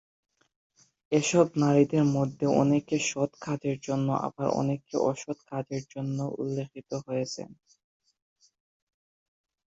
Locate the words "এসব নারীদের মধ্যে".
1.11-2.45